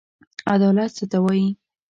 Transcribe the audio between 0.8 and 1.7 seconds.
څه ته وايي.